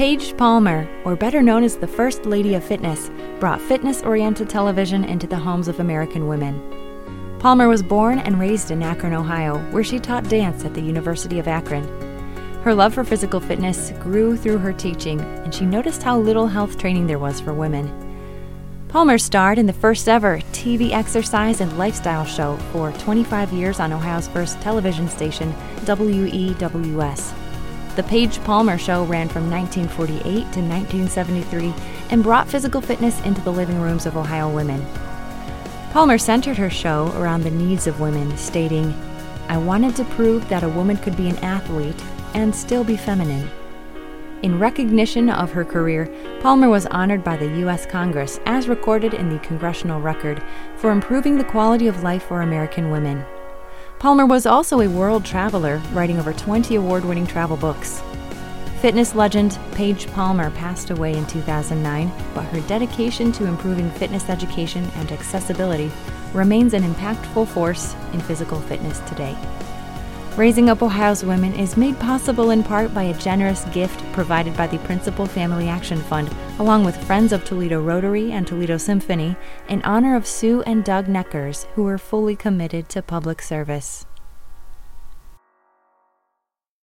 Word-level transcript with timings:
Paige 0.00 0.34
Palmer, 0.38 0.88
or 1.04 1.14
better 1.14 1.42
known 1.42 1.62
as 1.62 1.76
the 1.76 1.86
First 1.86 2.24
Lady 2.24 2.54
of 2.54 2.64
Fitness, 2.64 3.10
brought 3.38 3.60
fitness 3.60 4.00
oriented 4.02 4.48
television 4.48 5.04
into 5.04 5.26
the 5.26 5.36
homes 5.36 5.68
of 5.68 5.78
American 5.78 6.26
women. 6.26 6.58
Palmer 7.38 7.68
was 7.68 7.82
born 7.82 8.18
and 8.18 8.40
raised 8.40 8.70
in 8.70 8.82
Akron, 8.82 9.12
Ohio, 9.12 9.58
where 9.72 9.84
she 9.84 9.98
taught 9.98 10.26
dance 10.26 10.64
at 10.64 10.72
the 10.72 10.80
University 10.80 11.38
of 11.38 11.46
Akron. 11.46 11.84
Her 12.62 12.72
love 12.72 12.94
for 12.94 13.04
physical 13.04 13.40
fitness 13.40 13.92
grew 14.00 14.38
through 14.38 14.56
her 14.56 14.72
teaching, 14.72 15.20
and 15.20 15.54
she 15.54 15.66
noticed 15.66 16.02
how 16.02 16.18
little 16.18 16.46
health 16.46 16.78
training 16.78 17.06
there 17.06 17.18
was 17.18 17.38
for 17.38 17.52
women. 17.52 17.86
Palmer 18.88 19.18
starred 19.18 19.58
in 19.58 19.66
the 19.66 19.72
first 19.74 20.08
ever 20.08 20.38
TV 20.52 20.92
exercise 20.92 21.60
and 21.60 21.76
lifestyle 21.76 22.24
show 22.24 22.56
for 22.72 22.90
25 22.92 23.52
years 23.52 23.80
on 23.80 23.92
Ohio's 23.92 24.28
first 24.28 24.62
television 24.62 25.10
station, 25.10 25.52
WEWS. 25.84 27.34
The 27.96 28.04
Paige 28.04 28.42
Palmer 28.44 28.78
Show 28.78 29.04
ran 29.04 29.28
from 29.28 29.50
1948 29.50 30.22
to 30.22 30.60
1973 30.60 31.74
and 32.10 32.22
brought 32.22 32.48
physical 32.48 32.80
fitness 32.80 33.20
into 33.22 33.40
the 33.40 33.52
living 33.52 33.80
rooms 33.80 34.06
of 34.06 34.16
Ohio 34.16 34.48
women. 34.48 34.84
Palmer 35.92 36.16
centered 36.16 36.56
her 36.56 36.70
show 36.70 37.12
around 37.16 37.42
the 37.42 37.50
needs 37.50 37.88
of 37.88 37.98
women, 37.98 38.36
stating, 38.36 38.94
I 39.48 39.58
wanted 39.58 39.96
to 39.96 40.04
prove 40.04 40.48
that 40.48 40.62
a 40.62 40.68
woman 40.68 40.98
could 40.98 41.16
be 41.16 41.28
an 41.28 41.36
athlete 41.38 42.00
and 42.34 42.54
still 42.54 42.84
be 42.84 42.96
feminine. 42.96 43.50
In 44.42 44.60
recognition 44.60 45.28
of 45.28 45.50
her 45.50 45.64
career, 45.64 46.08
Palmer 46.40 46.68
was 46.68 46.86
honored 46.86 47.24
by 47.24 47.36
the 47.36 47.58
U.S. 47.58 47.86
Congress, 47.86 48.38
as 48.46 48.68
recorded 48.68 49.14
in 49.14 49.28
the 49.28 49.40
Congressional 49.40 50.00
Record, 50.00 50.42
for 50.76 50.92
improving 50.92 51.36
the 51.36 51.44
quality 51.44 51.88
of 51.88 52.04
life 52.04 52.22
for 52.22 52.40
American 52.40 52.90
women. 52.90 53.24
Palmer 54.00 54.24
was 54.24 54.46
also 54.46 54.80
a 54.80 54.88
world 54.88 55.26
traveler, 55.26 55.76
writing 55.92 56.18
over 56.18 56.32
20 56.32 56.76
award 56.76 57.04
winning 57.04 57.26
travel 57.26 57.58
books. 57.58 58.02
Fitness 58.80 59.14
legend 59.14 59.58
Paige 59.72 60.06
Palmer 60.12 60.50
passed 60.52 60.88
away 60.88 61.12
in 61.12 61.26
2009, 61.26 62.10
but 62.34 62.44
her 62.44 62.66
dedication 62.66 63.30
to 63.32 63.44
improving 63.44 63.90
fitness 63.90 64.30
education 64.30 64.90
and 64.94 65.12
accessibility 65.12 65.92
remains 66.32 66.72
an 66.72 66.82
impactful 66.82 67.46
force 67.48 67.94
in 68.14 68.20
physical 68.20 68.58
fitness 68.62 69.00
today. 69.00 69.36
Raising 70.36 70.70
Up 70.70 70.80
Ohio's 70.80 71.24
Women 71.24 71.54
is 71.54 71.76
made 71.76 71.98
possible 71.98 72.50
in 72.50 72.62
part 72.62 72.94
by 72.94 73.02
a 73.02 73.18
generous 73.18 73.64
gift 73.66 74.00
provided 74.12 74.56
by 74.56 74.68
the 74.68 74.78
Principal 74.78 75.26
Family 75.26 75.68
Action 75.68 75.98
Fund, 75.98 76.34
along 76.58 76.84
with 76.84 76.96
Friends 77.04 77.32
of 77.32 77.44
Toledo 77.44 77.82
Rotary 77.82 78.30
and 78.30 78.46
Toledo 78.46 78.78
Symphony, 78.78 79.36
in 79.68 79.82
honor 79.82 80.14
of 80.14 80.26
Sue 80.26 80.62
and 80.62 80.84
Doug 80.84 81.08
Neckers, 81.08 81.66
who 81.74 81.82
were 81.82 81.98
fully 81.98 82.36
committed 82.36 82.88
to 82.90 83.02
public 83.02 83.42
service. 83.42 84.06